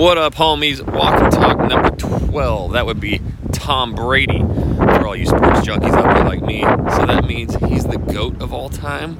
[0.00, 0.80] What up, homies?
[0.80, 2.72] Walk and talk number 12.
[2.72, 3.20] That would be
[3.52, 6.62] Tom Brady for all you sports junkies out there like me.
[6.62, 9.18] So that means he's the GOAT of all time.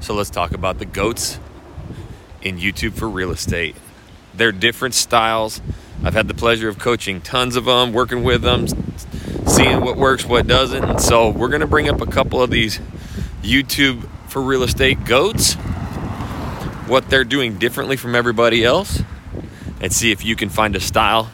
[0.00, 1.38] So let's talk about the GOATs
[2.40, 3.76] in YouTube for real estate.
[4.32, 5.60] They're different styles.
[6.02, 8.68] I've had the pleasure of coaching tons of them, working with them,
[9.46, 10.82] seeing what works, what doesn't.
[10.82, 12.78] And so we're going to bring up a couple of these
[13.42, 15.52] YouTube for real estate GOATs,
[16.88, 19.02] what they're doing differently from everybody else
[19.82, 21.30] and see if you can find a style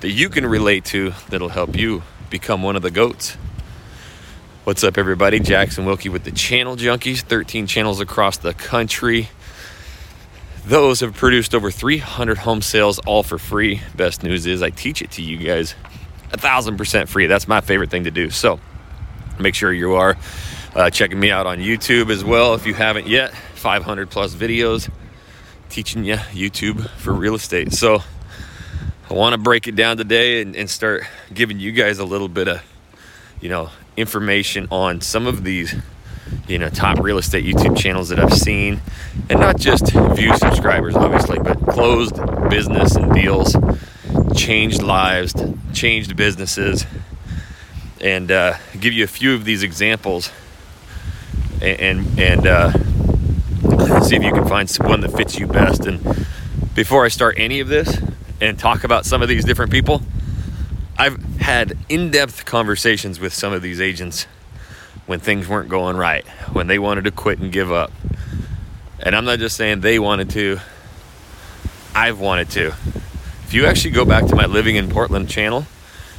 [0.00, 3.36] that you can relate to that'll help you become one of the goats.
[4.64, 5.38] What's up, everybody?
[5.38, 9.28] Jackson Wilkie with the Channel Junkies, 13 channels across the country.
[10.66, 13.80] Those have produced over 300 home sales, all for free.
[13.96, 15.74] Best news is I teach it to you guys
[16.32, 17.26] a thousand percent free.
[17.26, 18.30] That's my favorite thing to do.
[18.30, 18.58] So
[19.38, 20.16] make sure you are
[20.74, 23.32] uh, checking me out on YouTube as well if you haven't yet.
[23.54, 24.88] 500 plus videos
[25.72, 27.72] teaching you YouTube for real estate.
[27.72, 28.02] So
[29.08, 32.28] I want to break it down today and, and, start giving you guys a little
[32.28, 32.62] bit of,
[33.40, 35.74] you know, information on some of these,
[36.46, 38.82] you know, top real estate YouTube channels that I've seen,
[39.30, 42.16] and not just view subscribers, obviously, but closed
[42.50, 43.56] business and deals,
[44.36, 45.34] changed lives,
[45.72, 46.84] changed businesses,
[47.98, 50.30] and uh, give you a few of these examples,
[51.62, 52.46] and and.
[52.46, 52.72] uh,
[54.12, 55.86] see if you can find one that fits you best.
[55.86, 56.26] And
[56.74, 57.98] before I start any of this
[58.42, 60.02] and talk about some of these different people,
[60.98, 64.26] I've had in depth conversations with some of these agents
[65.06, 67.90] when things weren't going right, when they wanted to quit and give up.
[69.00, 70.60] And I'm not just saying they wanted to,
[71.94, 72.66] I've wanted to.
[73.44, 75.64] If you actually go back to my Living in Portland channel,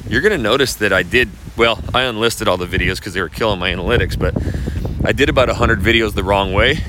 [0.10, 3.22] you're going to notice that I did, well, I unlisted all the videos because they
[3.22, 4.36] were killing my analytics, but
[5.08, 6.80] I did about 100 videos the wrong way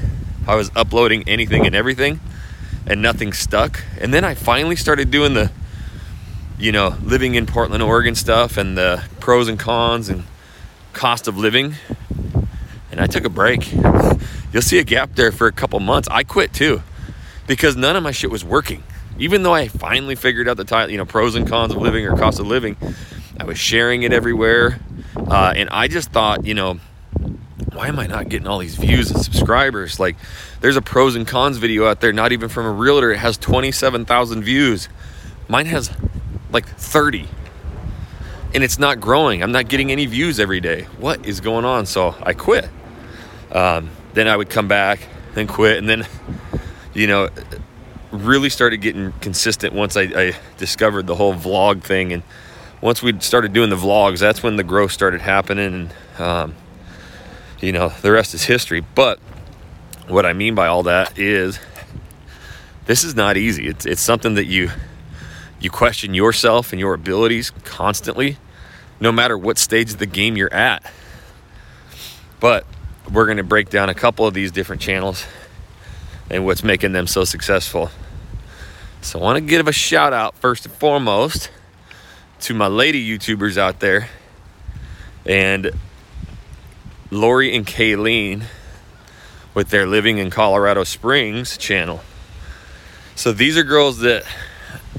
[0.47, 2.21] I was uploading anything and everything
[2.87, 3.83] and nothing stuck.
[4.01, 5.51] And then I finally started doing the,
[6.59, 10.25] you know, living in Portland, Oregon stuff and the pros and cons and
[10.93, 11.75] cost of living.
[12.91, 13.73] And I took a break.
[14.53, 16.09] You'll see a gap there for a couple months.
[16.11, 16.83] I quit too
[17.47, 18.83] because none of my shit was working.
[19.19, 22.05] Even though I finally figured out the title, you know, pros and cons of living
[22.05, 22.77] or cost of living,
[23.39, 24.81] I was sharing it everywhere.
[25.17, 26.81] Uh, and I just thought, you know,
[27.75, 29.99] why am I not getting all these views and subscribers?
[29.99, 30.17] Like,
[30.61, 33.11] there's a pros and cons video out there, not even from a realtor.
[33.11, 34.89] It has 27,000 views.
[35.49, 35.91] Mine has
[36.53, 37.29] like 30.
[38.55, 39.43] And it's not growing.
[39.43, 40.83] I'm not getting any views every day.
[40.99, 41.87] What is going on?
[41.87, 42.69] So I quit.
[43.51, 45.01] Um, then I would come back,
[45.35, 46.07] then quit, and then,
[46.95, 47.29] you know,
[48.13, 52.13] really started getting consistent once I, I discovered the whole vlog thing.
[52.13, 52.23] And
[52.81, 55.91] once we started doing the vlogs, that's when the growth started happening.
[56.19, 56.55] And, um,
[57.61, 58.81] you know, the rest is history.
[58.81, 59.19] But
[60.09, 61.59] what I mean by all that is
[62.87, 63.67] this is not easy.
[63.67, 64.71] It's, it's something that you
[65.61, 68.37] you question yourself and your abilities constantly,
[69.01, 70.93] no matter what stage of the game you're at.
[72.39, 72.67] But
[73.11, 75.25] we're going to break down a couple of these different channels
[76.31, 77.91] and what's making them so successful.
[79.01, 81.51] So I want to give a shout out first and foremost
[82.41, 84.09] to my lady YouTubers out there.
[85.25, 85.71] And
[87.15, 88.45] Lori and Kayleen
[89.55, 92.03] with their Living in Colorado Springs channel.
[93.15, 94.25] So these are girls that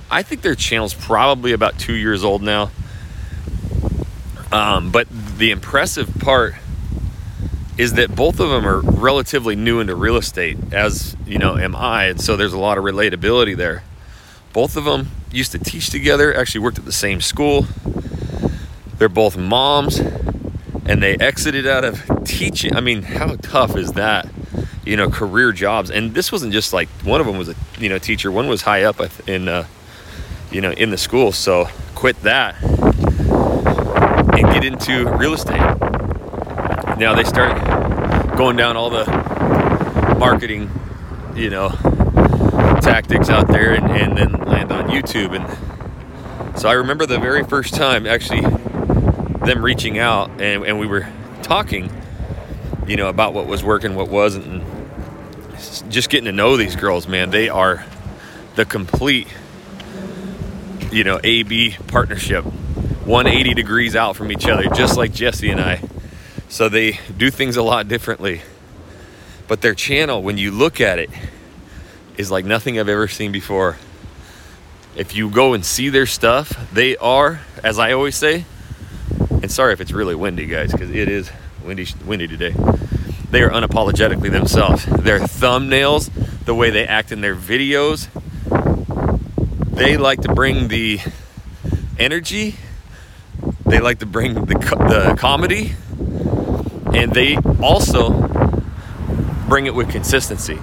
[0.09, 2.71] I think their channel's probably about two years old now.
[4.51, 6.55] Um, but the impressive part
[7.77, 11.75] is that both of them are relatively new into real estate, as you know, am
[11.75, 12.05] I.
[12.05, 13.83] And so there's a lot of relatability there.
[14.53, 17.65] Both of them used to teach together, actually worked at the same school.
[18.97, 19.99] They're both moms
[20.85, 22.75] and they exited out of teaching.
[22.75, 24.28] I mean, how tough is that?
[24.85, 25.90] You know, career jobs.
[25.90, 28.31] And this wasn't just like one of them was a you know teacher.
[28.31, 29.66] One was high up in uh,
[30.51, 31.31] you know in the school.
[31.31, 32.62] So quit that
[34.38, 35.59] and get into real estate.
[36.97, 39.06] Now they start going down all the
[40.19, 40.69] marketing,
[41.35, 41.69] you know,
[42.81, 45.36] tactics out there, and, and then land on YouTube.
[45.36, 48.44] And so I remember the very first time actually
[49.45, 51.07] them reaching out and, and we were
[51.44, 51.92] talking,
[52.88, 57.07] you know, about what was working, what wasn't, and just getting to know these girls,
[57.07, 57.30] man.
[57.30, 57.86] They are
[58.56, 59.27] the complete,
[60.92, 65.81] you know, AB partnership, 180 degrees out from each other, just like Jesse and I.
[66.50, 68.42] So they do things a lot differently.
[69.47, 71.09] But their channel, when you look at it,
[72.18, 73.77] is like nothing I've ever seen before.
[74.95, 78.45] If you go and see their stuff, they are, as I always say,
[79.45, 81.30] and sorry if it's really windy, guys, because it is
[81.63, 82.50] windy, windy today.
[83.30, 84.86] They are unapologetically themselves.
[84.86, 86.09] Their thumbnails,
[86.45, 88.07] the way they act in their videos,
[89.68, 91.00] they like to bring the
[92.00, 92.56] energy,
[93.68, 95.75] they like to bring the, the comedy,
[96.97, 98.09] and they also
[99.47, 100.57] bring it with consistency.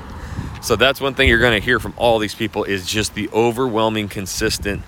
[0.61, 3.29] So that's one thing you're going to hear from all these people is just the
[3.29, 4.83] overwhelming consistent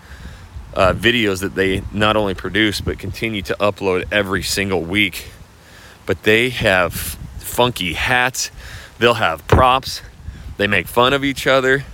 [0.74, 5.30] uh, videos that they not only produce but continue to upload every single week.
[6.06, 6.92] But they have
[7.38, 8.50] funky hats,
[8.98, 10.02] they'll have props,
[10.56, 11.84] they make fun of each other,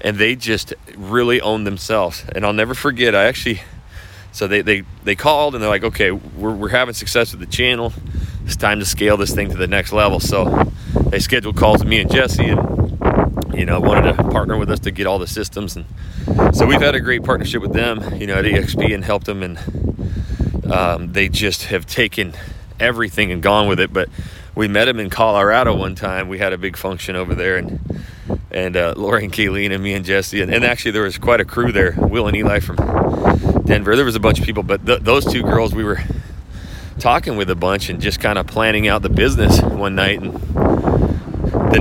[0.00, 2.24] and they just really own themselves.
[2.34, 3.62] And I'll never forget, I actually,
[4.32, 7.46] so they, they, they called and they're like, okay, we're, we're having success with the
[7.46, 7.92] channel.
[8.44, 10.20] It's time to scale this thing to the next level.
[10.20, 10.70] So
[11.10, 12.75] they scheduled calls with me and Jesse and
[13.56, 15.76] you know, wanted to partner with us to get all the systems.
[15.76, 15.86] And
[16.54, 19.42] so we've had a great partnership with them, you know, at EXP and helped them.
[19.42, 19.58] And
[20.70, 22.34] um, they just have taken
[22.78, 23.92] everything and gone with it.
[23.92, 24.08] But
[24.54, 26.28] we met them in Colorado one time.
[26.28, 27.80] We had a big function over there and
[28.50, 30.40] and uh, Lori and Kayleen and me and Jesse.
[30.40, 31.94] And, and, actually, there was quite a crew there.
[31.98, 32.76] Will and Eli from
[33.66, 33.96] Denver.
[33.96, 36.00] There was a bunch of people, but th- those two girls we were
[36.98, 40.22] talking with a bunch and just kind of planning out the business one night.
[40.22, 40.56] And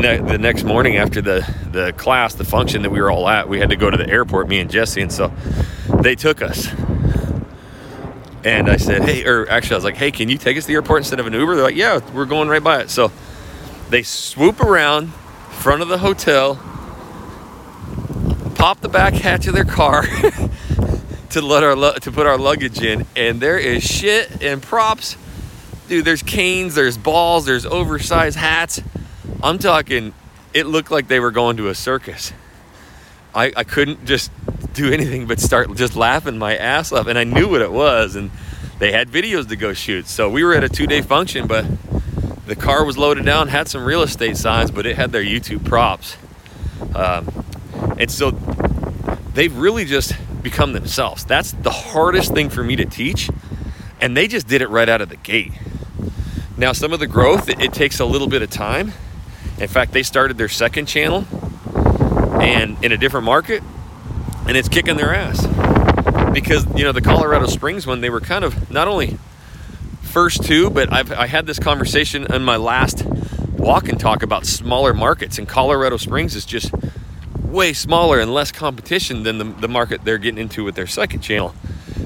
[0.02, 3.48] the, the next morning after the, the class, the function that we were all at,
[3.48, 5.02] we had to go to the airport, me and Jesse.
[5.02, 5.32] And so
[6.02, 6.68] they took us.
[8.44, 10.68] And I said, hey, or actually, I was like, hey, can you take us to
[10.68, 11.56] the airport instead of an Uber?
[11.56, 12.90] They're like, yeah, we're going right by it.
[12.90, 13.12] So
[13.90, 15.14] they swoop around
[15.50, 16.56] front of the hotel,
[18.56, 20.04] pop the back hatch of their car
[21.32, 25.18] to let our to put our luggage in, and there is shit and props.
[25.88, 28.82] Dude, there's canes, there's balls, there's oversized hats.
[29.46, 30.12] I'm talking,
[30.56, 32.34] it looked like they were going to a circus.
[33.36, 34.32] I, I couldn't just
[34.74, 37.06] do anything but start just laughing my ass off.
[37.06, 38.16] And I knew what it was.
[38.16, 38.32] And
[38.80, 40.08] they had videos to go shoot.
[40.08, 41.64] So we were at a two day function, but
[42.48, 45.64] the car was loaded down, had some real estate signs, but it had their YouTube
[45.64, 46.18] props.
[46.96, 47.46] Um,
[48.00, 48.32] and so
[49.36, 51.24] they've really just become themselves.
[51.24, 53.30] That's the hardest thing for me to teach.
[54.02, 55.54] And they just did it right out of the gate.
[56.58, 58.94] Now, some of the growth, it, it takes a little bit of time.
[59.60, 61.26] In fact, they started their second channel
[62.42, 63.64] and in a different market,
[64.48, 65.46] and it's kicking their ass.
[66.34, 69.18] Because, you know, the Colorado Springs one, they were kind of not only
[70.02, 73.06] first two, but I've I had this conversation in my last
[73.58, 76.72] walk and talk about smaller markets, and Colorado Springs is just
[77.38, 81.22] way smaller and less competition than the, the market they're getting into with their second
[81.22, 81.56] channel.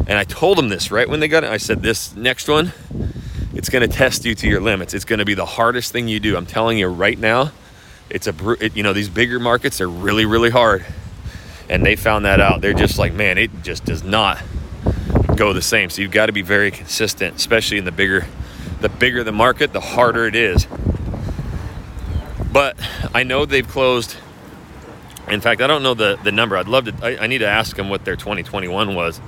[0.08, 1.50] And I told them this right when they got it.
[1.50, 2.74] I said, This next one,
[3.60, 4.94] it's going to test you to your limits.
[4.94, 6.38] It's going to be the hardest thing you do.
[6.38, 7.52] I'm telling you right now.
[8.10, 10.86] It's a it, you know these bigger markets are really really hard,
[11.68, 12.62] and they found that out.
[12.62, 14.42] They're just like man, it just does not
[15.36, 15.90] go the same.
[15.90, 18.26] So you've got to be very consistent, especially in the bigger
[18.80, 20.66] the bigger the market, the harder it is.
[22.54, 22.80] But
[23.14, 24.16] I know they've closed.
[25.28, 26.56] In fact, I don't know the, the number.
[26.56, 26.96] I'd love to.
[27.04, 29.20] I, I need to ask them what their 2021 was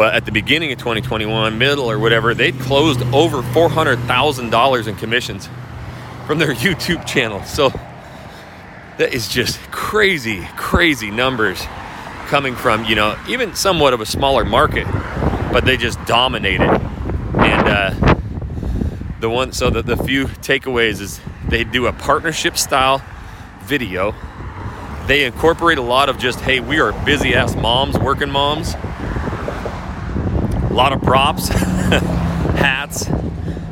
[0.00, 5.46] but at the beginning of 2021, middle or whatever, they'd closed over $400,000 in commissions
[6.26, 7.44] from their YouTube channel.
[7.44, 7.68] So
[8.96, 11.62] that is just crazy, crazy numbers
[12.28, 14.86] coming from, you know, even somewhat of a smaller market,
[15.52, 16.70] but they just dominated.
[16.70, 18.16] And uh,
[19.20, 23.02] the one, so the, the few takeaways is they do a partnership style
[23.64, 24.14] video.
[25.06, 28.74] They incorporate a lot of just, hey, we are busy ass moms, working moms
[30.70, 31.48] a lot of props,
[32.56, 33.10] hats,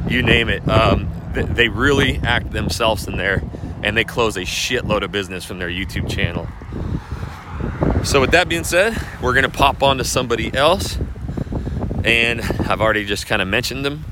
[0.08, 0.68] you name it.
[0.68, 3.42] Um, they really act themselves in there
[3.84, 6.48] and they close a shitload of business from their YouTube channel.
[8.04, 10.98] So, with that being said, we're going to pop on to somebody else.
[12.04, 14.04] And I've already just kind of mentioned them,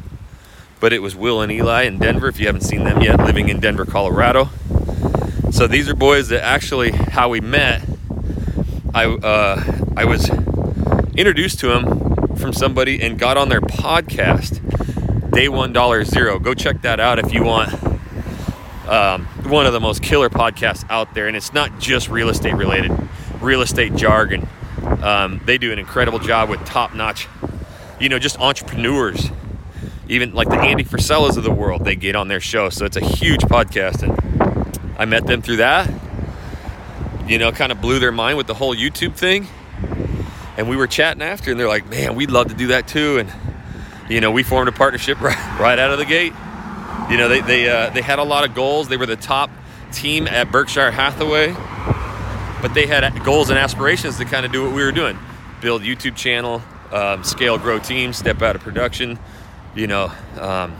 [0.80, 2.28] but it was Will and Eli in Denver.
[2.28, 4.50] If you haven't seen them yet, living in Denver, Colorado.
[5.50, 7.82] So, these are boys that actually, how we met,
[8.94, 9.62] I, uh,
[9.96, 10.30] I was
[11.16, 12.05] introduced to them
[12.36, 14.60] from somebody and got on their podcast,
[15.30, 16.38] Day One Dollar Zero.
[16.38, 17.72] Go check that out if you want.
[18.88, 22.54] Um, one of the most killer podcasts out there, and it's not just real estate
[22.54, 22.92] related,
[23.40, 24.46] real estate jargon.
[25.02, 27.26] Um, they do an incredible job with top notch,
[27.98, 29.30] you know, just entrepreneurs,
[30.08, 31.84] even like the Andy Frisellas of the world.
[31.84, 35.56] They get on their show, so it's a huge podcast, and I met them through
[35.56, 35.90] that.
[37.26, 39.48] You know, kind of blew their mind with the whole YouTube thing
[40.56, 43.18] and we were chatting after, and they're like, "Man, we'd love to do that too."
[43.18, 43.32] And
[44.08, 46.32] you know, we formed a partnership right, right out of the gate.
[47.10, 48.88] You know, they they uh, they had a lot of goals.
[48.88, 49.50] They were the top
[49.92, 51.52] team at Berkshire Hathaway,
[52.62, 55.18] but they had goals and aspirations to kind of do what we were doing:
[55.60, 59.18] build YouTube channel, um, scale, grow teams, step out of production.
[59.74, 60.76] You know, um,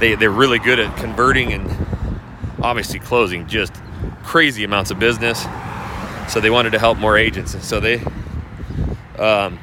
[0.00, 1.70] they they're really good at converting and
[2.62, 3.72] obviously closing just
[4.24, 5.46] crazy amounts of business.
[6.28, 8.02] So they wanted to help more agents, and so they
[9.18, 9.58] Um,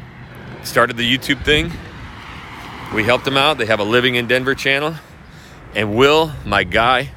[0.63, 1.71] started the YouTube thing.
[2.93, 3.57] We helped them out.
[3.57, 4.95] They have a Living in Denver channel.
[5.75, 7.11] And Will, my guy,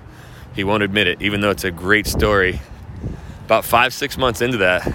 [0.55, 2.61] he won't admit it, even though it's a great story.
[3.45, 4.91] About five, six months into that,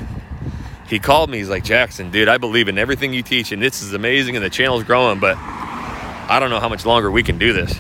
[0.88, 1.38] he called me.
[1.38, 4.44] He's like, Jackson, dude, I believe in everything you teach, and this is amazing, and
[4.44, 7.80] the channel's growing, but I don't know how much longer we can do this.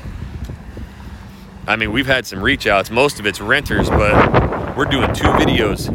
[1.67, 2.91] I mean, we've had some reach outs.
[2.91, 5.89] Most of it's renters, but we're doing two videos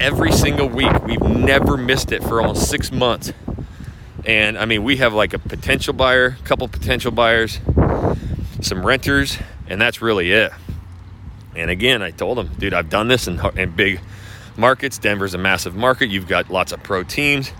[0.00, 0.92] every single week.
[1.04, 3.32] We've never missed it for almost six months.
[4.24, 7.60] And I mean, we have like a potential buyer, a couple potential buyers,
[8.60, 9.38] some renters,
[9.68, 10.52] and that's really it.
[11.56, 14.00] And again, I told him, dude, I've done this in, in big
[14.56, 14.98] markets.
[14.98, 16.08] Denver's a massive market.
[16.08, 17.50] You've got lots of pro teams,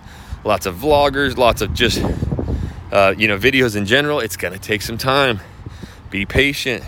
[0.43, 2.01] lots of vloggers, lots of just,
[2.91, 4.19] uh, you know, videos in general.
[4.19, 5.39] It's going to take some time.
[6.09, 6.83] Be patient.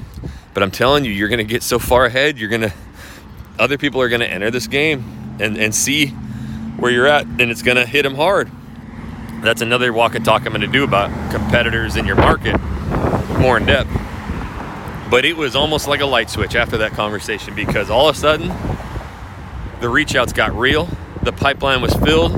[0.54, 2.38] But I'm telling you, you're going to get so far ahead.
[2.38, 2.74] You're going to,
[3.58, 6.08] other people are going to enter this game and, and see
[6.78, 8.52] where you're at, and it's going to hit them hard.
[9.42, 12.60] That's another walk and talk I'm going to do about competitors in your market
[13.40, 13.90] more in depth.
[15.10, 18.20] But it was almost like a light switch after that conversation because all of a
[18.20, 18.50] sudden,
[19.80, 20.88] the reach outs got real,
[21.24, 22.34] the pipeline was filled,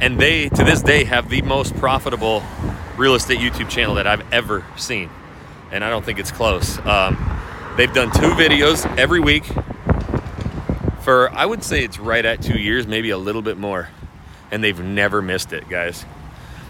[0.00, 2.42] and they, to this day, have the most profitable
[2.96, 5.10] real estate YouTube channel that I've ever seen
[5.72, 6.78] and I don't think it's close.
[6.84, 7.16] Um,
[7.76, 9.44] they've done two videos every week
[11.10, 13.88] for, I would say it's right at two years, maybe a little bit more.
[14.52, 16.04] And they've never missed it, guys.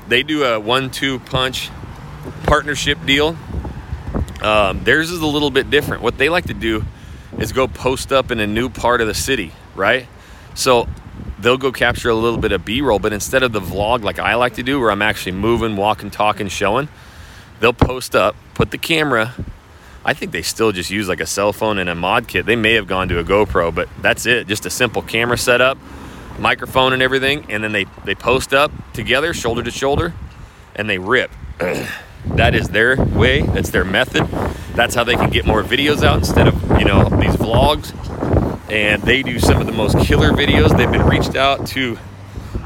[0.09, 1.69] They do a one two punch
[2.45, 3.37] partnership deal.
[4.41, 6.03] Um, theirs is a little bit different.
[6.03, 6.87] What they like to do
[7.39, 10.09] is go post up in a new part of the city, right?
[10.55, 10.89] So
[11.39, 14.19] they'll go capture a little bit of B roll, but instead of the vlog like
[14.19, 16.89] I like to do, where I'm actually moving, walking, talking, showing,
[17.61, 19.35] they'll post up, put the camera.
[20.05, 22.47] I think they still just use like a cell phone and a mod kit.
[22.47, 24.47] They may have gone to a GoPro, but that's it.
[24.47, 25.79] Just a simple camera setup,
[26.39, 30.15] microphone and everything, and then they they post up together, shoulder to shoulder,
[30.75, 31.31] and they rip.
[32.27, 33.43] that is their way.
[33.43, 34.27] That's their method.
[34.75, 37.95] That's how they can get more videos out instead of you know these vlogs.
[38.71, 40.77] And they do some of the most killer videos.
[40.77, 41.99] They've been reached out to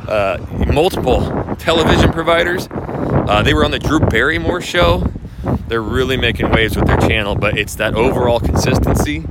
[0.07, 2.69] uh, multiple television providers
[3.27, 5.11] uh, they were on the Drew Barrymore show.
[5.69, 9.25] They're really making waves with their channel, but it's that overall consistency.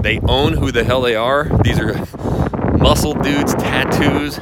[0.00, 1.44] They own who the hell they are.
[1.62, 1.94] These are
[2.78, 4.38] muscle dudes, tattoos,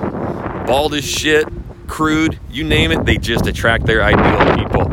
[0.67, 1.47] bald as shit,
[1.87, 3.05] crude, you name it.
[3.05, 4.93] They just attract their ideal people.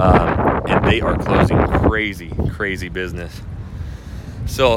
[0.00, 3.40] Um, and they are closing crazy, crazy business.
[4.46, 4.76] So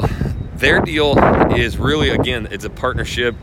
[0.56, 1.18] their deal
[1.54, 3.34] is really, again, it's a partnership.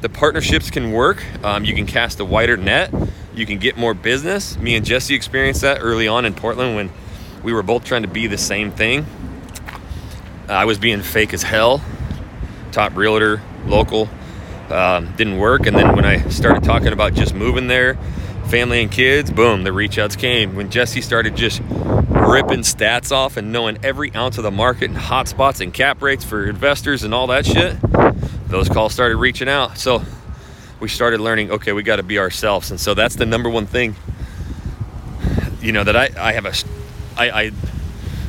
[0.00, 1.22] The partnerships can work.
[1.44, 2.92] Um, you can cast a wider net
[3.34, 4.56] you can get more business.
[4.58, 6.90] Me and Jesse experienced that early on in Portland when
[7.42, 9.06] we were both trying to be the same thing.
[10.48, 11.82] I was being fake as hell,
[12.72, 14.08] top realtor, local,
[14.70, 15.66] um, didn't work.
[15.66, 17.94] And then when I started talking about just moving there,
[18.46, 20.54] family and kids, boom, the reach outs came.
[20.54, 24.98] When Jesse started just ripping stats off and knowing every ounce of the market and
[24.98, 27.76] hot spots and cap rates for investors and all that shit,
[28.48, 29.78] those calls started reaching out.
[29.78, 30.02] So
[30.82, 33.66] we started learning okay we got to be ourselves and so that's the number one
[33.66, 33.94] thing
[35.60, 36.52] you know that i i have a
[37.16, 37.50] i i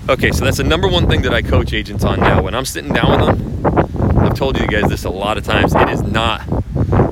[0.09, 2.65] okay so that's the number one thing that i coach agents on now when i'm
[2.65, 6.01] sitting down with them i've told you guys this a lot of times it is
[6.01, 6.47] not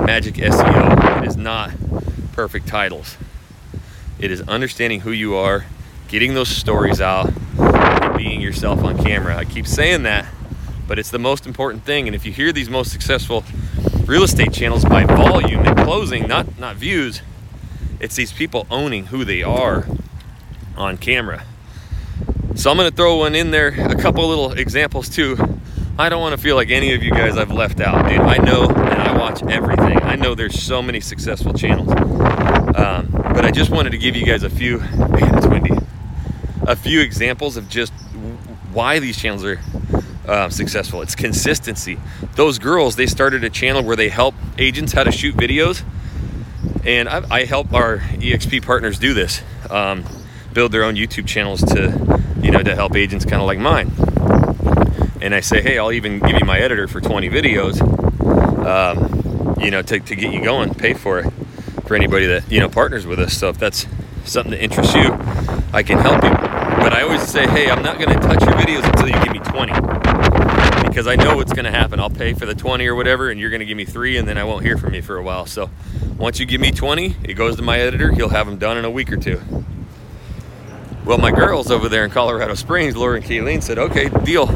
[0.05, 1.71] magic seo it is not
[2.33, 3.17] perfect titles
[4.19, 5.65] it is understanding who you are
[6.07, 7.31] getting those stories out
[8.17, 10.25] being yourself on camera i keep saying that
[10.87, 13.43] but it's the most important thing and if you hear these most successful
[14.11, 17.21] real estate channels by volume and closing, not not views.
[18.01, 19.87] It's these people owning who they are
[20.75, 21.45] on camera.
[22.55, 25.38] So I'm gonna throw one in there, a couple little examples too.
[25.98, 28.20] I don't want to feel like any of you guys I've left out, dude.
[28.20, 30.01] I know and I watch everything.
[30.01, 31.89] I know there's so many successful channels,
[32.75, 34.79] um, but I just wanted to give you guys a few.
[34.79, 35.75] Man, it's windy.
[36.63, 37.93] A few examples of just
[38.74, 39.60] why these channels are
[40.27, 41.01] uh, successful.
[41.01, 42.00] It's consistency.
[42.36, 45.84] Those girls, they started a channel where they help agents how to shoot videos,
[46.86, 50.03] and I, I help our EXP partners do this, um,
[50.53, 52.22] build their own YouTube channels to,
[52.63, 53.91] know, to help agents kind of like mine.
[55.21, 57.79] And I say, hey, I'll even give you my editor for 20 videos,
[58.65, 61.31] um, you know, to, to get you going, pay for it
[61.85, 63.37] for anybody that you know partners with us.
[63.37, 63.85] So if that's
[64.23, 65.11] something that interests you,
[65.73, 66.29] I can help you.
[66.29, 69.33] But I always say, hey, I'm not going to touch your videos until you give
[69.33, 70.87] me 20.
[70.87, 71.99] Because I know what's going to happen.
[71.99, 74.27] I'll pay for the 20 or whatever, and you're going to give me three, and
[74.27, 75.45] then I won't hear from you for a while.
[75.45, 75.69] So
[76.17, 78.11] once you give me 20, it goes to my editor.
[78.11, 79.41] He'll have them done in a week or two.
[81.03, 84.48] Well, my girls over there in Colorado Springs, Laura and Kayleen, said, okay, deal.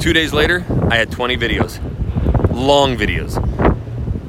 [0.00, 1.80] Two days later, I had 20 videos,
[2.52, 3.34] long videos.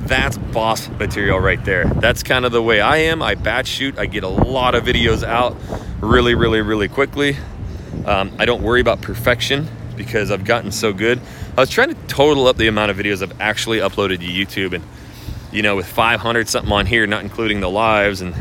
[0.07, 1.85] that's boss material right there.
[1.85, 3.21] That's kind of the way I am.
[3.21, 3.99] I batch shoot.
[3.99, 5.57] I get a lot of videos out
[5.99, 7.37] really, really, really quickly.
[8.05, 9.67] Um, I don't worry about perfection
[9.97, 11.19] because I've gotten so good.
[11.57, 14.73] I was trying to total up the amount of videos I've actually uploaded to YouTube,
[14.73, 14.83] and
[15.51, 18.33] you know, with 500 something on here, not including the lives, and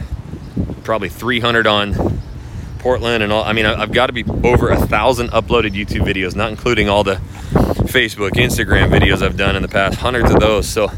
[0.84, 2.17] probably 300 on
[2.78, 3.44] Portland and all.
[3.44, 7.04] I mean, I've got to be over a thousand uploaded YouTube videos, not including all
[7.04, 7.16] the
[7.88, 10.68] Facebook, Instagram videos I've done in the past, hundreds of those.
[10.68, 10.90] So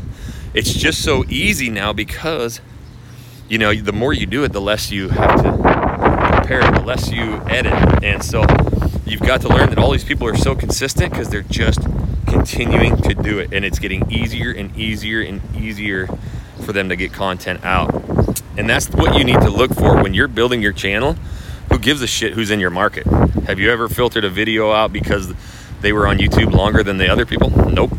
[0.55, 2.61] it's just so easy now because,
[3.49, 5.53] you know, the more you do it, the less you have to
[6.33, 8.05] prepare, the less you edit.
[8.05, 8.45] And so
[9.07, 11.81] you've got to learn that all these people are so consistent because they're just
[12.27, 13.53] continuing to do it.
[13.53, 16.09] And it's getting easier and easier and easier
[16.65, 18.43] for them to get content out.
[18.57, 21.17] And that's what you need to look for when you're building your channel
[21.81, 23.07] gives a shit who's in your market?
[23.47, 25.33] Have you ever filtered a video out because
[25.81, 27.51] they were on YouTube longer than the other people?
[27.71, 27.91] Nope.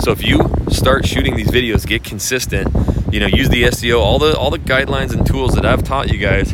[0.00, 2.68] So if you start shooting these videos, get consistent,
[3.12, 6.12] you know, use the SEO, all the all the guidelines and tools that I've taught
[6.12, 6.52] you guys,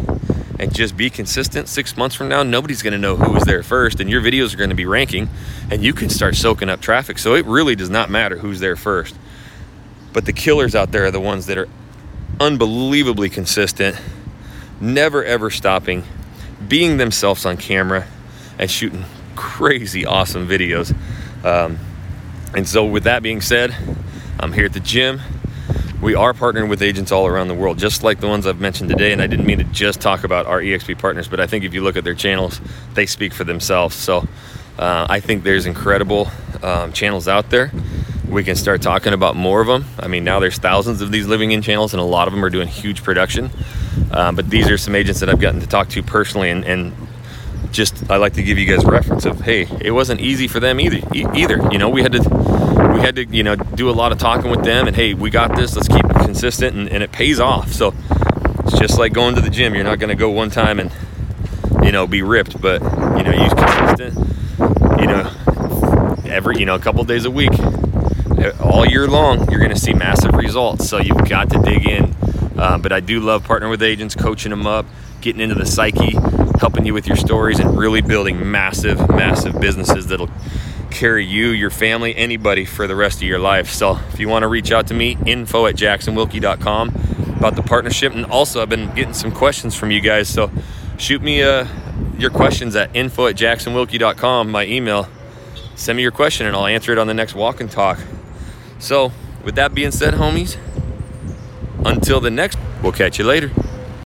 [0.59, 1.69] and just be consistent.
[1.69, 4.57] Six months from now, nobody's gonna know who was there first, and your videos are
[4.57, 5.29] gonna be ranking,
[5.71, 7.19] and you can start soaking up traffic.
[7.19, 9.14] So it really does not matter who's there first.
[10.12, 11.69] But the killers out there are the ones that are
[12.41, 13.97] unbelievably consistent,
[14.81, 16.05] never ever stopping,
[16.68, 18.06] being themselves on camera
[18.59, 19.04] and shooting
[19.37, 20.94] crazy awesome videos.
[21.44, 21.78] Um,
[22.54, 23.75] and so, with that being said,
[24.38, 25.21] I'm here at the gym.
[26.00, 28.90] We are partnering with agents all around the world, just like the ones I've mentioned
[28.90, 29.12] today.
[29.12, 31.73] And I didn't mean to just talk about our EXP partners, but I think if
[31.73, 32.61] you look at their channels,
[32.92, 33.97] they speak for themselves.
[33.97, 34.28] So,
[34.78, 36.30] uh, I think there's incredible
[36.62, 37.71] um, channels out there.
[38.28, 39.85] We can start talking about more of them.
[39.99, 42.44] I mean, now there's thousands of these living in channels, and a lot of them
[42.44, 43.50] are doing huge production.
[44.11, 46.93] Um, but these are some agents that I've gotten to talk to personally, and, and
[47.73, 50.81] just I like to give you guys reference of hey, it wasn't easy for them
[50.81, 50.99] either.
[51.15, 52.21] E- either you know, we had to
[52.95, 55.31] we had to you know do a lot of talking with them, and hey, we
[55.31, 55.75] got this.
[55.75, 57.73] Let's keep it consistent, and, and it pays off.
[57.73, 57.93] So
[58.61, 59.75] it's just like going to the gym.
[59.75, 60.91] You're not going to go one time and
[61.83, 64.15] you know be ripped, but you know use consistent.
[65.00, 67.52] You know, every you know a couple days a week,
[68.61, 70.89] all year long, you're going to see massive results.
[70.89, 72.15] So you've got to dig in
[72.56, 74.86] uh, but I do love partnering with agents, coaching them up,
[75.21, 76.17] getting into the psyche,
[76.58, 80.30] helping you with your stories, and really building massive, massive businesses that'll
[80.90, 83.71] carry you, your family, anybody for the rest of your life.
[83.71, 86.88] So if you want to reach out to me, info at jacksonwilkie.com
[87.36, 88.14] about the partnership.
[88.14, 90.28] And also, I've been getting some questions from you guys.
[90.28, 90.50] So
[90.97, 91.67] shoot me uh,
[92.17, 95.08] your questions at info at jacksonwilkie.com, my email.
[95.75, 97.99] Send me your question and I'll answer it on the next walk and talk.
[98.78, 99.12] So,
[99.45, 100.56] with that being said, homies,
[101.84, 103.50] until the next, we'll catch you later.